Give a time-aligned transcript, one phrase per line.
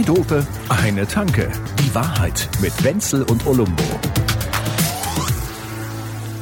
[0.00, 1.52] Zwei Dope, eine Tanke.
[1.78, 3.82] Die Wahrheit mit Wenzel und Olumbo.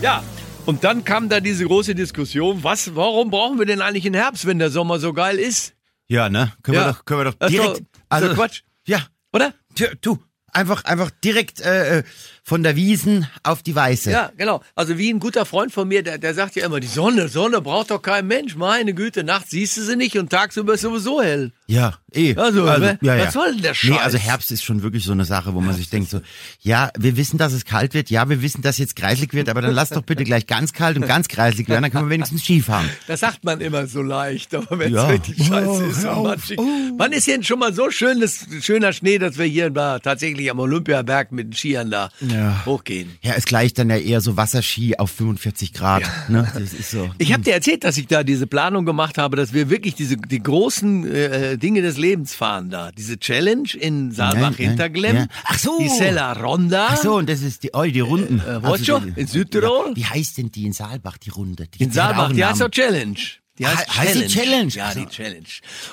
[0.00, 0.22] Ja,
[0.64, 4.46] und dann kam da diese große Diskussion, was, warum brauchen wir denn eigentlich einen Herbst,
[4.46, 5.74] wenn der Sommer so geil ist?
[6.06, 6.52] Ja, ne?
[6.62, 6.86] Können Ja.
[6.86, 7.80] wir doch, können wir doch Das ist direkt.
[8.10, 8.60] doch- ist doch Quatsch.
[8.86, 9.00] Ja.
[9.32, 9.52] Oder?
[9.74, 10.18] Tja, Du,
[10.52, 12.02] einfach, einfach direkt äh, äh,
[12.48, 14.10] von der Wiesen auf die Weiße.
[14.10, 14.62] Ja, genau.
[14.74, 17.60] Also wie ein guter Freund von mir, der, der sagt ja immer, die Sonne, Sonne
[17.60, 18.56] braucht doch kein Mensch.
[18.56, 21.52] Meine Güte, nachts siehst du sie nicht und tagsüber ist sowieso hell.
[21.66, 22.34] Ja, eh.
[22.36, 22.98] Also, ne?
[23.02, 23.26] ja, ja.
[23.26, 23.98] was soll denn der Nee, Scheiß?
[24.00, 26.22] also Herbst ist schon wirklich so eine Sache, wo man sich denkt so,
[26.62, 29.60] ja, wir wissen, dass es kalt wird, ja, wir wissen, dass jetzt kreislig wird, aber
[29.60, 32.42] dann lass doch bitte gleich ganz kalt und ganz kreislig werden, dann können wir wenigstens
[32.44, 32.88] Skifahren.
[33.06, 35.06] Das sagt man immer so leicht, aber wenn es Ja.
[35.08, 36.24] richtig scheiße ist hör und auf.
[36.38, 36.58] matschig.
[36.96, 40.60] Wann ist denn schon mal so schönes, schöner Schnee, dass wir hier da tatsächlich am
[40.60, 42.37] Olympiaberg mit den Skiern da Ja.
[42.66, 43.10] Hochgehen?
[43.22, 46.50] Ja, es gleicht dann ja eher so Wasserski auf 45 Grad, ne?
[46.54, 47.10] Das ist so.
[47.18, 50.16] Ich habe dir erzählt, dass ich da diese Planung gemacht habe, dass wir wirklich diese
[50.16, 52.90] die großen äh, Dinge des Lebens fahren da.
[52.92, 55.14] Diese Challenge in Nein, Saalbach-Hinterglemm.
[55.16, 55.42] nein, ja.
[55.44, 55.78] Ach so.
[55.80, 56.88] Die Sella Ronda.
[56.90, 58.40] Ach so, und das ist die, oh, die Runden.
[58.40, 59.90] Äh, weißt du, die- in Südtirol?
[59.90, 61.66] Ja, wie heißt denn die in Saalbach, die Runde?
[61.68, 63.16] Die, In Saalbach, die heißt doch Challenge.
[63.58, 64.68] Die heißt, He- heißt die Challenge?
[64.72, 65.44] Ja, Also- die Challenge.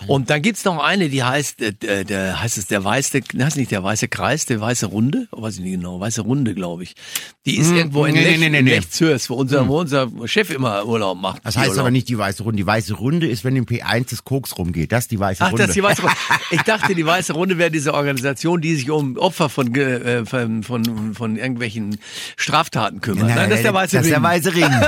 [0.07, 3.71] Und dann gibt's noch eine, die heißt, äh, der, heißt es der weiße, heißt nicht
[3.71, 5.27] der weiße Kreis, der weiße Runde?
[5.31, 6.95] Weiß ich nicht genau, weiße Runde, glaube ich.
[7.45, 8.69] Die ist irgendwo in Hm, nee, Lech, nee, nee, nee.
[8.75, 11.45] Lechzürs, wo unser, wo unser Chef immer Urlaub macht.
[11.45, 11.81] Das heißt Urlaub.
[11.81, 12.57] aber nicht die weiße Runde.
[12.57, 14.91] Die weiße Runde ist, wenn im P1 das Koks rumgeht.
[14.91, 15.61] Das ist die weiße Ach, Runde.
[15.63, 16.15] das ist die weiße Runde.
[16.51, 20.63] Ich dachte, die weiße Runde wäre diese Organisation, die sich um Opfer von, äh, von,
[20.63, 21.97] von, von irgendwelchen
[22.37, 23.27] Straftaten kümmert.
[23.35, 24.23] Nein, das ist der weiße Das ist der Ring.
[24.23, 24.71] weiße Ring.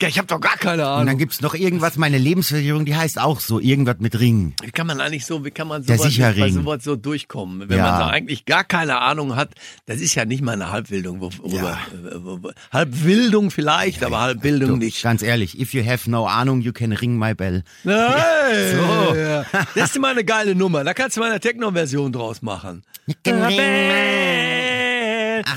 [0.00, 1.06] Ja, ich habe doch gar keine Ahnung.
[1.32, 4.52] Gibt's noch irgendwas, meine Lebensversicherung, die heißt auch so, irgendwas mit Ring.
[4.62, 7.70] Wie kann man eigentlich so, wie kann man sowas, bei sowas so durchkommen?
[7.70, 7.84] Wenn Ja.
[7.90, 9.54] man da eigentlich gar keine Ahnung hat,
[9.86, 14.20] das ist ja nicht mal eine Halbwildung, wo- worüber, äh, wo- wo- Halbwildung vielleicht, aber
[14.20, 15.02] Halbbildung Du, nicht.
[15.02, 17.64] Ganz ehrlich, if you have no Ahnung, you can ring my bell.
[17.82, 17.94] Nein,
[18.76, 19.14] So.
[19.16, 19.46] ja.
[19.74, 20.84] Das ist mal eine geile Nummer.
[20.84, 22.82] Da kannst du mal eine Techno-Version draus machen.
[23.08, 23.14] Ach,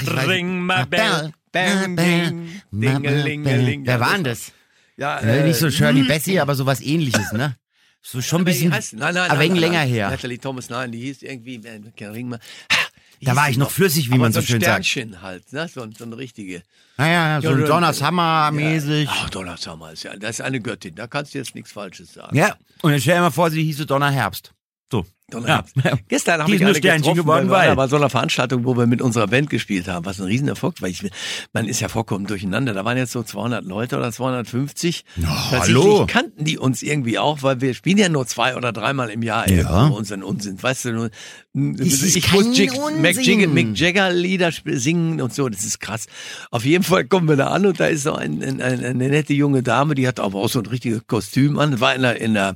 [0.02, 0.78] ich weiß Ring nicht.
[0.78, 1.98] my bell, bang,
[2.72, 3.86] dingelingeling.
[3.86, 4.54] Wer war denn das?
[4.98, 7.56] Ja, Äh, nicht so äh, Shirley Bessie, aber sowas ähnliches, ne?
[8.02, 10.10] So schon ein bisschen, heißt- nein, nein, wegen nein, länger her.
[10.12, 12.40] Natalie Thomas, nein, die hieß irgendwie, äh, Ring mal.
[13.22, 14.86] Da war ich noch flüssig, wie man so so schön ein sagt.
[14.86, 15.68] Sternchen halt, ne?
[15.74, 16.62] so, so eine richtige.
[16.98, 19.10] Naja, so Ja, ein oder- Donna Summer mäßig.
[19.12, 22.14] Ach, Donna Summer ist ja, das ist eine Göttin, da kannst du jetzt nichts Falsches
[22.14, 22.36] sagen.
[22.38, 24.52] Ja, und dann stell dir mal vor, sie hieße Donna Herbst.
[24.92, 25.06] So.
[25.34, 25.44] Ja.
[25.44, 25.76] Herbst.
[26.08, 28.10] Gestern habe Die ich ist nur alle Sternchen geworden, wir weil- da bei so einer
[28.10, 30.90] Veranstaltung, wo wir mit unserer Band gespielt haben, was ein Riesenerfolg war.
[30.90, 31.02] Ich,
[31.52, 32.74] man ist ja vollkommen durcheinander.
[32.74, 35.04] Da waren jetzt so 200 Leute oder 250.
[35.16, 36.06] Tatsächlich hallo.
[36.08, 39.50] kannten die uns irgendwie auch, weil wir spielen ja nur zwei oder dreimal im Jahr
[39.50, 39.88] Ja.
[39.88, 40.62] unseren Unsinn.
[40.62, 41.10] Weißt du, nur,
[41.80, 42.72] ist ich kein muss Jig.
[43.00, 45.50] Mick, Jagger, Mick Jagger Lieder singen und so.
[45.50, 46.06] Das ist krass.
[46.52, 49.34] Auf jeden Fall kommen wir da an und da ist so ein, ein, eine nette
[49.34, 51.80] junge Dame, die hat aber auch so ein richtiges Kostüm an.
[51.80, 52.56] War in der, in der,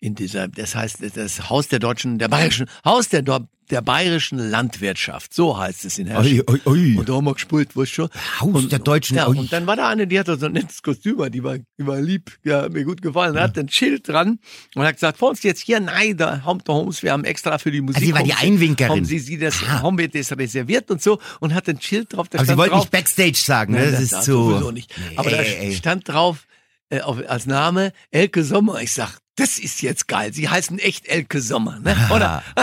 [0.00, 5.32] in dieser, das heißt, das Haus der deutschen, der bayerischen, Haus der, der bayerischen Landwirtschaft.
[5.32, 6.40] So heißt es in Herrsching.
[6.42, 8.08] Und da haben wir gespielt, weißt du schon.
[8.40, 10.82] Haus und, der deutschen- Ja, und dann war da eine, die hatte so ein nettes
[10.82, 13.34] Kostüm, die war, die war lieb, ja, mir gut gefallen.
[13.34, 14.38] Da hat ein Schild dran
[14.74, 17.58] und hat gesagt, vor uns jetzt hier, nein, da haben wir uns, wir haben extra
[17.58, 17.96] für die Musik.
[17.98, 18.90] Also sie war die Einwinkerin.
[18.90, 22.26] Haben sie, sie das, haben wir das reserviert und so und hat ein Schild drauf,
[22.32, 22.80] Aber sie wollten drauf.
[22.84, 23.82] nicht Backstage sagen, ne?
[23.82, 24.92] Nein, Das, ist sowieso nicht.
[25.16, 25.74] Aber da Ey, ey.
[25.74, 26.46] stand drauf,
[26.88, 28.80] äh, auf, als Name Elke Sommer.
[28.82, 30.32] Ich sag, das ist jetzt geil.
[30.32, 31.96] Sie heißen echt Elke Sommer, ne?
[32.14, 32.42] Oder?
[32.56, 32.62] und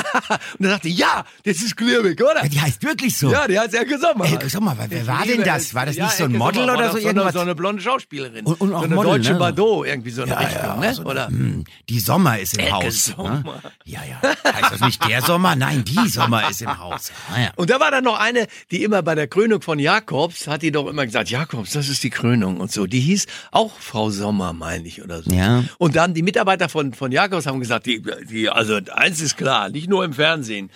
[0.59, 2.43] dann dachte ich, ja, das ist Glürbig, oder?
[2.43, 3.31] Ja, die heißt wirklich so.
[3.31, 4.25] Ja, die heißt Elke Sommer.
[4.25, 5.73] Elke Sommer, wer- wer war denn das?
[5.73, 7.23] War das ja, nicht so ein Elke Model Sommer oder so irgendwas?
[7.25, 8.45] Eine, so eine blonde Schauspielerin.
[8.45, 9.39] Und- und auch so eine Model, deutsche ne?
[9.39, 10.93] Bardot, irgendwie so eine Ja, Richtung, ja, ne?
[10.93, 11.27] so- Oder?
[11.27, 13.05] Hm, Die Sommer ist im Elke Haus.
[13.05, 13.29] Sommer.
[13.43, 13.43] Ne?
[13.85, 14.21] Ja, ja.
[14.53, 15.55] Heißt das nicht der Sommer?
[15.55, 17.11] Nein, die Sommer ist im Haus.
[17.33, 17.51] Ah, ja.
[17.55, 20.71] Und da war dann noch eine, die immer bei der Krönung von Jakobs, hat die
[20.71, 22.85] doch immer gesagt, Jakobs, das ist die Krönung und so.
[22.85, 25.31] Die hieß auch Frau Sommer, meine ich, oder so.
[25.31, 25.63] Ja.
[25.77, 29.69] Und dann die Mitarbeiter von, von Jakobs haben gesagt, die, die, also eins ist klar,
[29.69, 30.69] nicht nur im Fernsehen.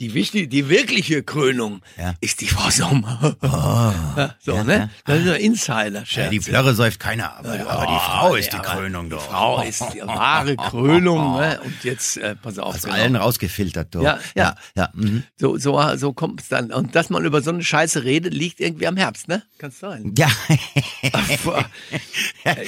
[0.00, 2.14] Die wichtige, die wirkliche Krönung Ja.
[2.20, 3.36] ist die Frau Sommer.
[4.16, 4.90] ja, so, Ja, ne?
[5.04, 6.24] Das ist ein Insider-Scherz.
[6.26, 9.22] Ja, die Flörre säuft keiner, aber, aber die Frau ist die Krönung Die doch.
[9.28, 11.58] Frau ist die wahre Krönung, ne?
[11.64, 12.76] Und jetzt, äh, pass auf.
[12.76, 12.94] Aus genau.
[12.94, 14.02] allen rausgefiltert, doch.
[14.02, 14.54] Ja, ja.
[14.76, 14.88] ja.
[14.94, 15.24] mhm.
[15.36, 16.70] So, so, so kommt es dann.
[16.72, 19.42] Und dass man über so eine Scheiße redet, liegt irgendwie am Herbst, ne?
[19.58, 20.14] Kann's sein.
[20.16, 20.28] Ja.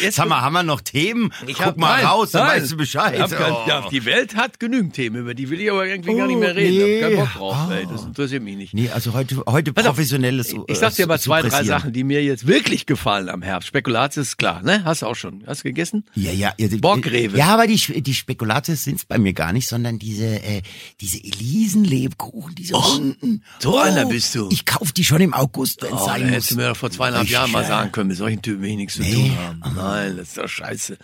[0.03, 1.33] Jetzt Sag mal, haben wir noch Themen?
[1.47, 2.61] Guck hab- mal nein, raus, dann nein.
[2.61, 3.15] weißt du Bescheid.
[3.25, 3.65] Ich kein, Oh.
[3.69, 6.41] ja, die Welt hat genügend Themen, über die will ich aber irgendwie gar nicht Oh,
[6.41, 6.77] mehr reden.
[7.15, 7.20] nee.
[7.21, 7.87] Bock drauf, ey.
[7.91, 8.75] Das interessiert mich nicht.
[8.75, 11.65] Nee, also heute, heute Pass auf, professionelles Ich sag dir äh, mal zwei, drei.
[11.65, 13.69] Sachen, die mir jetzt wirklich gefallen am Herbst.
[13.69, 14.85] Spekulatius ist klar, ne?
[14.85, 15.43] Hast du auch schon.
[15.47, 16.05] Hast du gegessen?
[16.15, 16.69] Ja, ja, ja.
[16.81, 17.37] Borgrewe.
[17.37, 20.63] Ja, aber die, die Spekulatius sind's bei mir gar nicht, sondern diese, äh,
[21.01, 23.43] diese Elisenlebkuchen, diese runden.
[23.45, 24.49] Oh, so einer bist du.
[24.51, 26.57] Ich kauf die schon im August, wenn's Oh, sein hättest muss.
[26.57, 28.77] du mir doch vor zweieinhalb Ich, Jahren mal sagen können, mit solchen Typen will ich
[28.77, 29.13] nichts zu nee.
[29.13, 29.61] tun haben.
[29.77, 30.97] Nein, das ist doch scheiße.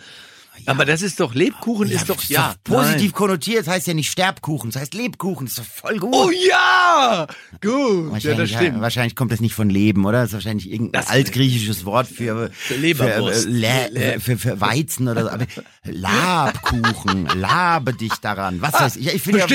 [0.65, 2.55] Aber das ist doch, Lebkuchen ist doch, ja.
[2.63, 3.11] positiv nein.
[3.13, 6.09] konnotiert, das heißt ja nicht Sterbkuchen, das heißt Lebkuchen, das ist doch voll gut.
[6.13, 7.27] Oh ja!
[7.61, 8.81] Gut, ja, das Wahrscheinlich, stimmt.
[8.81, 10.19] wahrscheinlich kommt das nicht von Leben, oder?
[10.21, 13.45] Das ist wahrscheinlich irgendein Das- altgriechisches Wort für, für, Leberwurst.
[13.45, 15.29] äh, Lä- für, für Weizen oder so.
[15.29, 15.45] Aber
[15.83, 18.61] Labkuchen, labe dich daran.
[18.61, 19.13] Was weiß ich?
[19.13, 19.47] ich finde ja.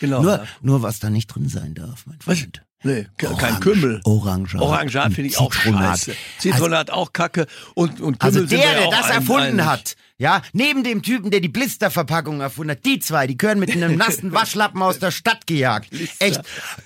[0.00, 0.44] Genau, nur, ja.
[0.60, 2.38] nur was da nicht drin sein darf, mein Was?
[2.84, 4.00] Nee, ke- kein Orange- Kümmel.
[4.04, 4.60] Orangat.
[4.60, 5.98] Orangat finde ich auch Zitronat.
[5.98, 6.14] scheiße.
[6.38, 7.46] Zitronat auch kacke.
[7.74, 11.02] Und, und Kümmel Also der, der auch das ein- erfunden ein- hat, ja, neben dem
[11.02, 15.00] Typen, der die Blisterverpackung erfunden hat, die zwei, die gehören mit einem nassen Waschlappen aus
[15.00, 15.90] der Stadt gejagt.
[16.20, 16.40] Echt,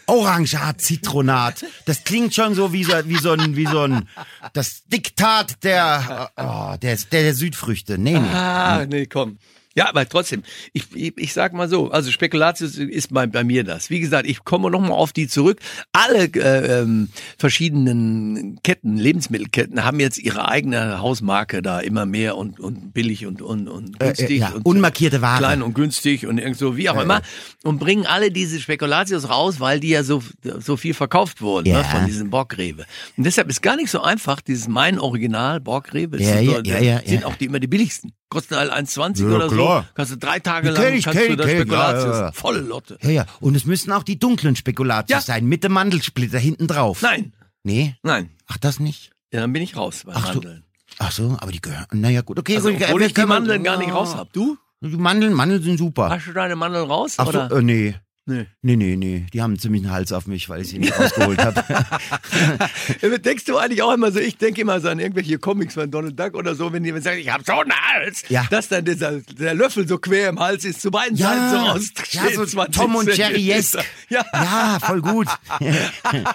[0.06, 1.64] Orangat, Zitronat.
[1.84, 4.08] Das klingt schon so wie so, wie so ein, wie so ein,
[4.54, 7.98] das Diktat der, oh, der, der, der Südfrüchte.
[7.98, 8.28] Nee, nee.
[8.32, 9.38] Ah, nee, komm.
[9.74, 10.42] Ja, aber trotzdem,
[10.72, 13.88] ich, ich, ich sag mal so, also Spekulatius ist bei, bei mir das.
[13.90, 15.60] Wie gesagt, ich komme nochmal auf die zurück.
[15.92, 17.08] Alle äh, ähm,
[17.38, 23.40] verschiedenen Ketten, Lebensmittelketten haben jetzt ihre eigene Hausmarke da immer mehr und, und billig und,
[23.42, 24.30] und, und Äh, günstig.
[24.30, 25.38] äh, ja, und unmarkierte Ware.
[25.38, 27.22] Klein und günstig und irgend so, wie auch immer.
[27.62, 30.22] Und bringen alle diese Spekulatius raus, weil die ja so,
[30.60, 31.78] so viel verkauft wurden Ja.
[31.78, 32.84] ne, von diesem Borgrewe.
[33.16, 36.54] Und deshalb ist gar nicht so einfach, dieses mein Original Borgrewe, das Ja, sind, ja,
[36.56, 38.12] so, ja, ja, sind auch die immer die billigsten.
[38.28, 39.82] Kosten alle 1,20 Ja, oder klar.
[39.82, 39.88] so.
[39.94, 42.16] Kannst du drei Tage lang kenn ich, kannst kenn du das kenn Spekulatius.
[42.16, 42.32] ja, ja.
[42.32, 42.98] Volle Lotte.
[43.02, 43.26] Ja, ja.
[43.40, 45.20] Und es müssen auch die dunklen Spekulatius Ja.
[45.20, 47.02] sein, mit dem Mandelsplitter hinten drauf.
[47.02, 47.32] Nein,
[47.64, 47.94] Nee?
[48.02, 48.30] nein.
[48.48, 49.10] Ach, das nicht?
[49.32, 50.32] Ja, dann bin ich raus bei Ach so.
[50.34, 50.64] Mandeln.
[50.98, 52.56] Ach so, aber die gehören, naja, gut, okay.
[52.56, 54.32] Also, gut, obwohl ich die Mandeln gar nicht raus hab.
[54.32, 54.58] Du?
[54.82, 56.10] Die Mandeln, Mandeln sind super.
[56.10, 57.14] Hast du deine Mandeln raus?
[57.18, 57.48] Ach oder?
[57.48, 57.94] so, äh, nee.
[58.24, 58.46] Nee.
[58.62, 59.26] Nee, nee, nee.
[59.32, 63.18] Die haben ziemlich einen Hals auf mich, weil ich sie nicht rausgeholt habe.
[63.18, 66.18] Denkst du eigentlich auch immer so, ich denke immer so an irgendwelche Comics von Donald
[66.18, 68.46] Duck oder so, wenn jemand sagt, ich habe so einen Hals, Ja.
[68.48, 71.72] dass dann dieser, der Löffel so quer im Hals ist, zu beiden Seiten so ja,
[71.72, 72.12] raussteht.
[72.14, 73.30] ja, so 20 Tom und Zentimeter.
[73.38, 73.78] Jerry-esk.
[74.08, 74.24] Ja.
[74.32, 75.26] ja, voll gut.
[75.58, 75.72] ja,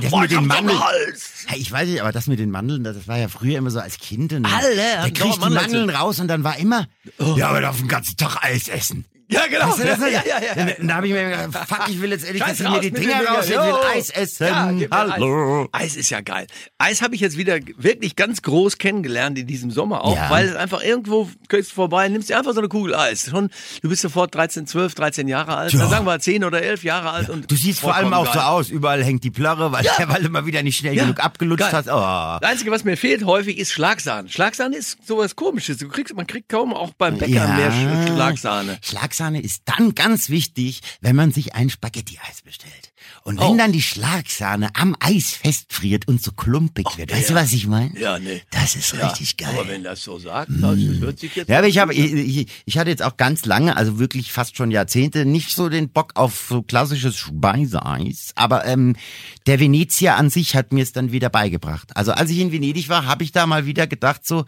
[0.00, 0.80] das Boah, mit den Mandeln.
[0.82, 1.44] Hals.
[1.50, 3.80] Ja, ich weiß nicht, aber das mit den Mandeln, das war ja früher immer so
[3.80, 4.32] als Kind.
[4.32, 5.90] Alle Der kriegt die Mandeln.
[5.90, 6.86] Raus und dann war immer,
[7.36, 9.04] ja, aber darf den ganzen Tag Eis essen.
[9.28, 9.68] Ja, genau.
[9.70, 10.74] Weißt du, das ja, ist- ja, ja, ja.
[10.80, 12.90] Und Da habe ich mir gedacht, fuck, ich will jetzt Scheiß dass sie mir die
[12.92, 13.74] Dinger raus, ich will.
[13.94, 14.46] Eis essen.
[14.46, 15.68] Ja, Hallo.
[15.72, 15.82] Eis.
[15.86, 16.46] Eis ist ja geil.
[16.78, 20.30] Eis habe ich jetzt wieder wirklich ganz groß kennengelernt in diesem Sommer auch, Ja.
[20.30, 23.28] weil es einfach irgendwo gehst du vorbei, nimmst dir einfach so eine Kugel Eis.
[23.30, 23.50] Schon,
[23.82, 25.80] du bist sofort 13, 12, 13 Jahre alt, Ja.
[25.80, 28.32] dann sagen wir 10 oder 11 Jahre alt und Du siehst vor allem auch so
[28.38, 28.42] geil.
[28.48, 31.62] aus, überall hängt die Plörre, weil, weil du mal wieder nicht schnell Ja, genug abgelutscht
[31.70, 31.72] geil.
[31.72, 31.88] hast.
[31.88, 32.38] Oh.
[32.40, 34.28] Das Einzige, was mir fehlt häufig, ist Schlagsahne.
[34.28, 35.78] Schlagsahne ist sowas komisches.
[35.78, 38.78] Du kriegst, man kriegt kaum auch beim Bäcker mehr Sch- Schlagsahne.
[39.16, 42.92] Schlagsahne ist dann ganz wichtig, wenn man sich ein Spaghetti-Eis bestellt.
[43.22, 43.56] Und wenn Oh.
[43.56, 47.98] dann die Schlagsahne am Eis festfriert und so klumpig wird, weißt du, was ich meine?
[47.98, 48.42] Ja, nee.
[48.50, 49.54] Das ist Ja, richtig geil.
[49.58, 51.48] Aber wenn das so sagt, das hört sich jetzt.
[51.48, 54.56] Ja, aber ich habe, ich, ich, ich hatte jetzt auch ganz lange, also wirklich fast
[54.56, 58.32] schon Jahrzehnte, nicht so den Bock auf so klassisches Speiseeis.
[58.34, 58.96] Aber ähm,
[59.46, 61.96] der Venezia an sich hat mir es dann wieder beigebracht.
[61.96, 64.44] Also als ich in Venedig war, habe ich da mal wieder gedacht so,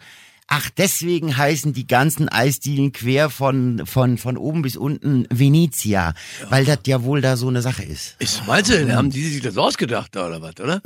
[0.49, 6.13] ach deswegen heißen die ganzen Eisdielen quer von von von oben bis unten Venezia,
[6.49, 8.15] weil das ja wohl da so eine Sache ist.
[8.19, 10.81] Ist, meinst du, haben die sich das ausgedacht da oder was, oder?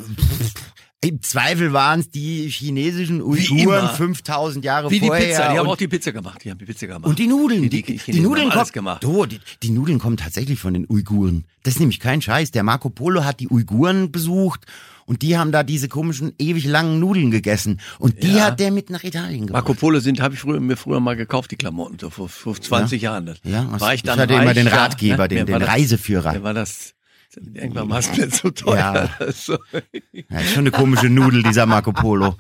[1.02, 3.90] Im Zweifel waren es die chinesischen Uiguren immer.
[3.90, 5.26] 5000 Jahre Wie die vorher.
[5.28, 6.42] Pizza, die haben auch die Pizza gemacht.
[6.46, 7.04] Die haben die Pizza gemacht.
[7.06, 9.04] Und die Nudeln, Die- die, die die, Nudeln haben alles gemacht.
[9.04, 11.44] Oh, die, die Nudeln kommen tatsächlich von den Uiguren.
[11.64, 12.52] Das ist nämlich kein Scheiß.
[12.52, 14.62] Der Marco Polo hat die Uiguren besucht
[15.06, 18.46] und die haben da diese komischen ewig langen Nudeln gegessen und die Ja.
[18.46, 19.64] hat der mit nach Italien gebracht.
[19.66, 22.56] Marco Polo sind, habe ich früher, mir früher mal gekauft, die Klamotten, so vor, vor
[22.60, 23.26] 20 Jahren.
[23.26, 25.28] Das ja, war ich dann ich hatte immer den ja, Ratgeber, ne?
[25.30, 26.34] den, den das- Reiseführer.
[26.34, 26.94] Mir war das,
[27.38, 29.10] irgendwann war es mir zu teuer.
[29.20, 32.36] Ja, ist schon eine komische Nudel, dieser Marco Polo.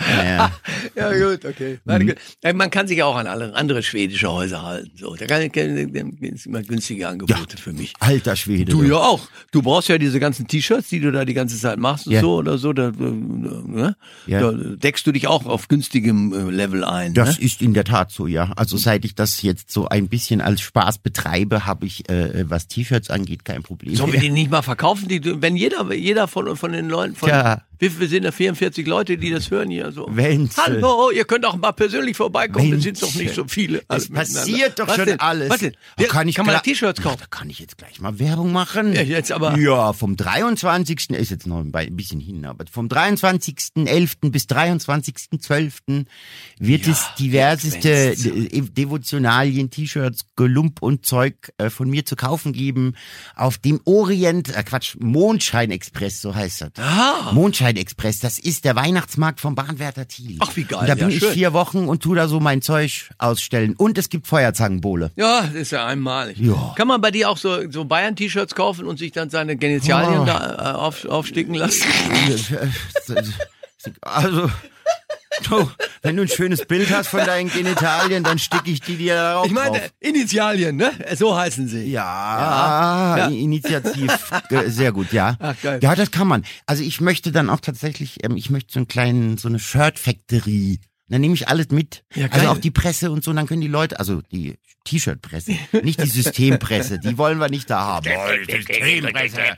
[0.00, 0.52] Ja.
[0.94, 1.78] Ja, gut, okay.
[1.84, 2.16] Warte, gut.
[2.42, 4.90] Ja, Man kann sich ja auch an alle andere schwedische Häuser halten.
[4.96, 7.94] So, da kann, kann, gibt's immer günstige Angebote für mich.
[8.00, 8.72] Alter Schwede.
[8.72, 9.20] Du ja auch.
[9.50, 12.20] Du brauchst ja diese ganzen T-Shirts, die du da die ganze Zeit machst und Ja.
[12.20, 12.72] so oder so.
[12.72, 13.96] Da, äh, ne?
[14.26, 14.40] Ja.
[14.40, 17.14] da deckst du dich auch auf günstigem äh, Level ein.
[17.14, 17.44] Das ne?
[17.44, 18.52] ist in der Tat so, ja.
[18.56, 22.68] Also seit ich das jetzt so ein bisschen als Spaß betreibe, habe ich, äh, was
[22.68, 23.94] T-Shirts angeht, kein Problem.
[23.94, 25.08] Sollen wir die nicht mal verkaufen?
[25.08, 27.62] Die, wenn jeder, jeder von, von den Leuten, von, Ja.
[27.82, 30.06] Wie viel sind da 44 Leute, die das hören hier so?
[30.08, 33.44] Wenn's, äh, Hallo, ihr könnt auch mal persönlich vorbeikommen, wir Wenn's, sind doch nicht so
[33.48, 33.82] viele.
[33.88, 34.40] Es miteinander.
[34.40, 35.18] passiert doch Was schon denn?
[35.20, 35.50] alles.
[35.50, 35.72] Was denn?
[35.96, 37.18] Da Ja, kann ich kann man T-Shirts Ja, kaufen?
[37.20, 38.92] Da kann ich jetzt gleich mal Werbung machen.
[38.92, 41.10] Ja, jetzt aber- Ja, vom 23.
[41.10, 44.30] ist jetzt noch ein bisschen hin, aber vom 23.11.
[44.30, 46.06] bis 23.12.
[46.60, 52.94] wird es diverseste Devotionalien, T-Shirts, Gelump und Zeug äh, von mir zu kaufen geben
[53.34, 56.70] auf dem Orient, äh Quatsch, Mondschein-Express, so heißt das.
[56.78, 57.32] Ah.
[57.72, 60.36] Mondschein-Express, das ist der Weihnachtsmarkt vom Bahnwärter Thiel.
[60.40, 61.32] Ach, wie geil, Und da bin ja, ich schön.
[61.32, 63.74] vier Wochen und tu da so mein Zeug ausstellen.
[63.76, 65.10] Und es gibt Feuerzangenbowle.
[65.16, 66.38] Ja, das ist ja einmalig.
[66.38, 66.74] Ja.
[66.76, 70.24] Kann man bei dir auch so, so Bayern-T-Shirts kaufen und sich dann seine Genitalien Oh.
[70.24, 71.84] da äh, auf, aufsticken lassen?
[74.00, 74.48] Also,
[75.48, 75.68] du,
[76.02, 79.46] wenn du ein schönes Bild hast von deinen Genitalien, dann sticke ich die dir darauf
[79.46, 79.90] Ich meine, drauf.
[80.00, 80.90] Initialien, ne?
[81.16, 81.84] So heißen sie.
[81.84, 83.26] Ja, Ja.
[83.28, 84.10] Initiativ,
[84.66, 85.36] sehr gut, ja.
[85.40, 85.80] Ach, geil.
[85.82, 86.44] Ja, das kann man.
[86.66, 89.98] Also ich möchte dann auch tatsächlich, ähm, ich möchte so einen kleinen, so eine Shirt
[89.98, 90.80] Factory.
[91.12, 92.04] Dann nehme ich alles mit.
[92.14, 95.52] Ja, also auch die Presse und so, und dann können die Leute, also die T-Shirt-Presse,
[95.82, 98.06] nicht die Systempresse, die wollen wir nicht da haben.
[98.16, 99.36] Oh, die Systempresse.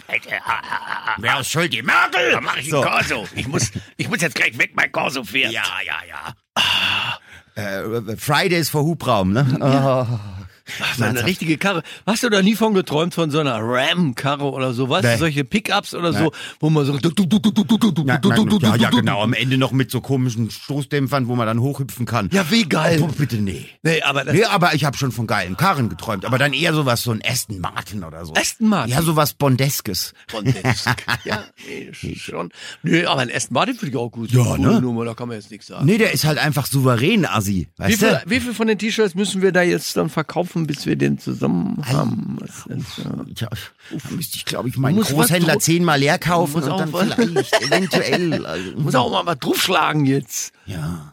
[1.19, 1.73] Wer ist schuld?
[1.73, 2.33] Die Merkel!
[2.33, 2.83] Da mach ich So.
[2.83, 3.29] ein Corso.
[3.37, 5.53] Ich muss, ich muss jetzt gleich weg, mein Corso fährt.
[5.53, 7.63] Ja, ja, ja.
[7.63, 9.47] Äh, Fridays for Hubraum, ne?
[9.61, 10.44] Oh.
[10.83, 11.83] Ach, so eine richtige Karre.
[12.07, 14.89] Hast du da nie von geträumt von so einer Ram-Karre oder so?
[14.89, 15.13] Weißt Nee.
[15.13, 16.99] du, solche Pickups oder so, wo man so.
[16.99, 19.23] Ja, genau.
[19.23, 22.31] Am Ende noch mit so komischen Stoßdämpfern, wo man dann hochhüpfen kann.
[22.33, 23.01] Ja, wie geil.
[23.03, 23.67] Oh, bitte nee.
[23.83, 26.25] Nee, aber Nee, aber ich habe schon von geilen Karren geträumt.
[26.25, 28.33] Aber dann eher sowas, so ein Aston Martin oder so.
[28.35, 28.93] Aston Martin?
[28.95, 30.15] Ja, sowas Bondeskes.
[30.29, 30.89] Von Desk.
[31.25, 32.51] ja, nee, schon.
[32.83, 34.31] Nee, aber ein Aston Martin finde ich auch gut.
[34.31, 34.81] Ja, ne?
[34.81, 35.85] Nummer, da kann man jetzt nichts sagen.
[35.85, 37.69] Nee, der ist halt einfach souverän, Assi.
[37.77, 38.31] Wie Weißt viel, du?
[38.31, 41.83] wie viel von den T-Shirts müssen wir da jetzt dann verkaufen, bis wir den zusammen
[41.85, 42.39] haben?
[42.41, 43.25] Was ist, ja.
[43.37, 43.49] Ja,
[43.91, 48.47] da müsste ich, glaube ich, meinen Muss Großhändler zehnmal leer kaufen und dann vielleicht eventuell.
[48.47, 50.53] Also, Muss auch mal was draufschlagen jetzt.
[50.67, 51.11] ja.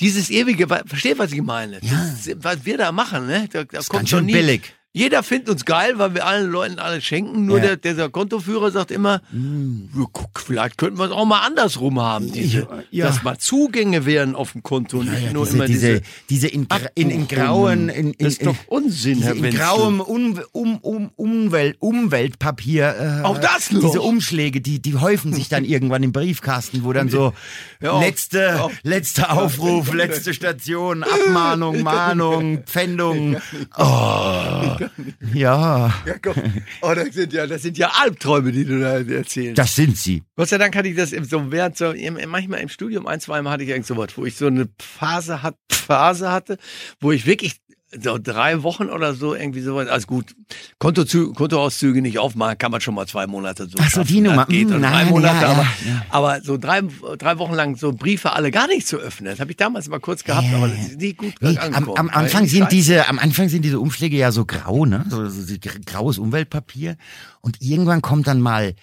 [0.00, 1.78] Dieses ewige, versteht, was ich meine?
[1.80, 3.46] Das, was wir da machen, ne?
[3.52, 4.72] Da, da kommt ganz schon billig.
[4.96, 7.44] Jeder findet uns geil, weil wir allen Leuten alles schenken.
[7.44, 7.74] Nur Ja.
[7.76, 7.80] Mm.
[7.82, 12.32] der, der Kontoführer sagt immer, ja, guck, vielleicht könnten wir es auch mal andersrum haben.
[12.32, 13.06] Diese, Ja.
[13.08, 16.00] Dass mal Zugänge wären auf dem Konto, nicht Ja, nur diese, immer diese,
[16.30, 20.00] diese, in, in, in grauen, in, in, Das ist doch in- Unsinn, Herr in grauem
[20.00, 23.20] um, um, um, Umwelt, Umweltpapier.
[23.22, 23.82] Äh, Auch das noch?
[23.82, 27.34] Diese Umschläge, die, die häufen sich dann irgendwann im Briefkasten, wo dann so
[27.80, 28.72] letzte, auf.
[28.82, 33.36] letzter Aufruf, letzte Station, Abmahnung, Mahnung, Pfändung.
[33.76, 34.76] Oh,
[35.34, 36.34] ja, Ja, komm.
[36.82, 39.58] Oh, das sind ja, das sind ja Albträume, die du da erzählst.
[39.58, 40.22] das sind sie.
[40.36, 43.20] Gott sei Dank hatte ich das im- so während so im, manchmal im Studium ein,
[43.20, 46.58] zwei Mal hatte ich irgend so was, wo ich so eine Phase hat, Phase hatte,
[47.00, 47.56] wo ich wirklich
[48.02, 50.34] so drei Wochen oder so irgendwie sowas, also gut,
[50.78, 53.78] Kontozü Kontoauszüge nicht aufmachen, kann man schon mal zwei Monate so.
[53.80, 54.08] Ach so, schaffen.
[54.08, 54.46] die Nummer.
[54.46, 56.06] Geht und drei nein, Monate, ja, aber, ja, ja.
[56.10, 56.82] aber so drei,
[57.18, 59.30] drei Wochen lang so Briefe alle gar nicht zu öffnen.
[59.30, 62.10] Das habe ich damals mal kurz gehabt, aber das ist nie gut Nee, am, am
[62.10, 65.04] Anfang sind diese, am Anfang sind diese Umschläge ja so grau, ne?
[65.08, 66.96] So, so, so gr- graues Umweltpapier.
[67.40, 68.74] Und irgendwann kommt dann mal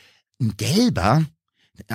[0.42, 1.24] ein gelber,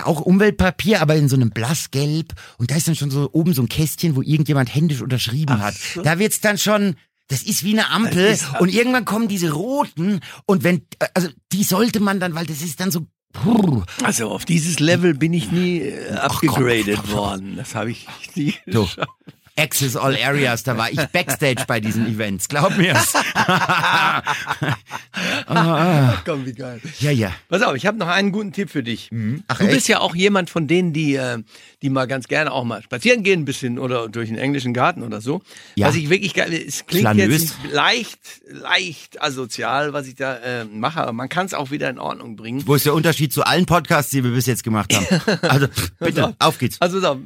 [0.04, 2.32] auch Umweltpapier, aber in so einem Blassgelb.
[2.58, 5.66] Und da ist dann schon so oben so ein Kästchen, wo irgendjemand händisch unterschrieben Ach
[5.66, 5.74] hat.
[5.74, 6.02] so.
[6.02, 6.96] Da wird's dann schon,
[7.28, 8.38] das ist wie eine Ampel.
[8.58, 10.20] Und irgendwann kommen diese roten.
[10.46, 10.82] Und wenn,
[11.14, 15.14] also die sollte man dann, weil das ist dann so, puh, Also auf dieses Level
[15.14, 17.54] bin ich nie äh, abgegradet worden.
[17.56, 18.84] Das habe ich nie So.
[18.84, 19.08] geschafft.
[19.56, 23.12] Access All Areas, da war ich Backstage bei diesen Events, glaub mir's.
[26.24, 26.80] Komm, wie geil.
[27.00, 27.32] ja, ja.
[27.48, 29.10] Pass auf, ich habe noch einen guten Tipp für dich.
[29.48, 29.74] Ach, du echt?
[29.74, 31.38] bist ja auch jemand von denen, die, äh,
[31.82, 35.02] die mal ganz gerne auch mal spazieren gehen, ein bisschen oder durch den englischen Garten
[35.02, 35.42] oder so.
[35.74, 35.88] Ja.
[35.88, 37.42] Was ich wirklich geil, es klingt Flanös.
[37.42, 38.18] jetzt leicht,
[38.50, 42.36] leicht asozial, was ich da äh, mache, aber man kann es auch wieder in Ordnung
[42.36, 42.62] bringen.
[42.66, 45.06] Wo ist der Unterschied zu allen Podcasts, die wir bis jetzt gemacht haben?
[45.48, 45.66] Also,
[45.98, 46.80] bitte, auf geht's.
[46.80, 47.18] Also so,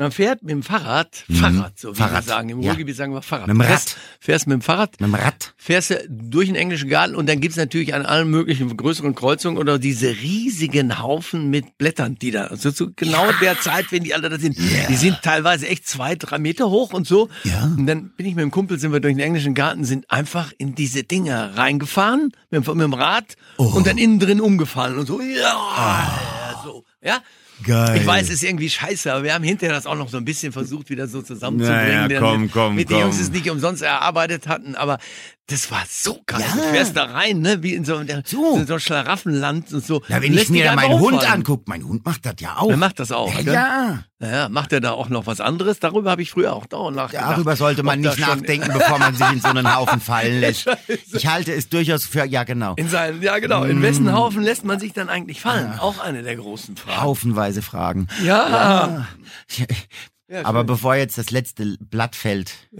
[0.00, 1.96] man fährt mit dem Fahrrad, Fahrrad, so wie Mhm.
[1.96, 2.70] Fahrrad, wir sagen, im ja.
[2.70, 3.46] Ruhrgebiet sagen wir Fahrrad.
[3.46, 3.68] Mit dem Rad.
[3.68, 5.54] Fährst, fährst mit dem Fahrrad, Mit dem Rad.
[5.56, 9.58] fährst du durch den englischen Garten und dann gibt's natürlich an allen möglichen größeren Kreuzungen
[9.58, 14.14] oder diese riesigen Haufen mit Blättern, die da, also zu genau der Zeit, wenn die
[14.14, 17.28] alle da sind, die sind teilweise echt zwei, drei Meter hoch und so.
[17.44, 17.64] Ja.
[17.64, 20.52] Und dann bin ich mit dem Kumpel, sind wir durch den englischen Garten, sind einfach
[20.58, 23.64] in diese Dinger reingefahren, mit, dem- mit dem Rad Oh.
[23.76, 27.18] und dann innen drin umgefallen und so, ja, so, ja.
[27.64, 27.98] Geil.
[27.98, 30.24] Ich weiß, es ist irgendwie scheiße, aber wir haben hinterher das auch noch so ein
[30.24, 31.86] bisschen versucht, wieder so zusammenzubringen.
[31.86, 33.24] Naja, denn komm, mit, komm, den Jungs komm.
[33.24, 34.98] es nicht umsonst erarbeitet hatten, aber
[35.50, 36.40] das war so geil.
[36.40, 36.54] Ja.
[36.54, 38.58] Du fährst da rein, ne, wie in so, in So.
[38.58, 40.00] so, so ein Schlaraffenland und so.
[40.08, 42.68] Ja, wenn ich mir meinen Hund angucke, mein Hund macht das ja auch.
[42.68, 43.54] Der macht das auch, ja, gell?
[43.54, 44.04] ja.
[44.22, 45.80] Naja, macht er da auch noch was anderes?
[45.80, 47.32] Darüber habe ich früher auch dauernd nachgedacht.
[47.32, 50.68] Darüber sollte man nicht nachdenken, bevor man sich in so einen Haufen fallen lässt.
[51.14, 53.70] Ich halte es durchaus für, ja genau, In seinen, ja genau, Mm.
[53.70, 55.78] in wessen Haufen lässt man sich dann eigentlich fallen?
[55.78, 57.00] Auch eine der großen Fragen.
[57.00, 58.08] haufenweise Fragen.
[58.22, 59.06] Ja.
[59.48, 59.66] Ja,
[60.44, 62.52] Aber bevor jetzt das letzte Blatt fällt,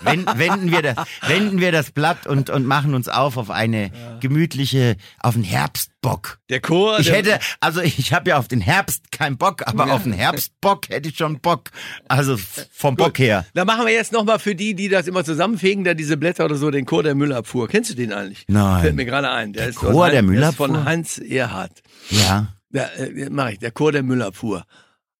[0.00, 0.96] wenden, wir das,
[1.26, 6.38] wenden wir das Blatt und, und machen uns auf auf eine gemütliche, auf einen Herbstbock.
[6.50, 6.98] Der Chor.
[6.98, 10.12] Ich der, hätte, also ich habe ja auf den Herbst keinen Bock, aber auf den
[10.12, 11.70] Herbstbock hätte ich schon Bock.
[12.08, 12.36] Also
[12.72, 13.46] vom Bock her.
[13.54, 16.56] Da machen wir jetzt nochmal für die, die das immer zusammenfegen, da diese Blätter oder
[16.56, 17.68] so, den Chor der Müllabfuhr.
[17.68, 18.44] Kennst du den eigentlich?
[18.48, 18.82] Nein.
[18.82, 19.52] Fällt mir gerade ein.
[19.52, 20.66] Der, ist Chor von der Müllabfuhr?
[20.66, 21.82] ist von Heinz Erhardt.
[22.10, 22.48] Ja.
[22.72, 24.64] Ja, äh, mach ich, der Chor der Müllabfuhr.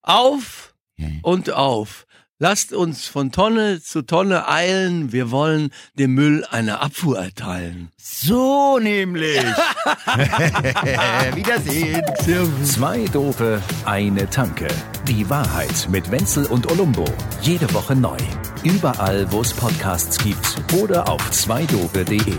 [0.05, 0.75] Auf
[1.23, 2.07] und auf.
[2.39, 5.13] Lasst uns von Tonne zu Tonne eilen.
[5.13, 7.91] Wir wollen dem Müll eine Abfuhr erteilen.
[7.97, 9.39] So nämlich.
[11.35, 12.03] Wiedersehen.
[12.65, 14.69] Zwei Dope, eine Tanke.
[15.09, 17.07] Die Wahrheit mit Wenzel und Olumbo.
[17.41, 18.19] Jede Woche neu.
[18.63, 22.35] Überall, wo es Podcasts gibt oder auf zweidope.de.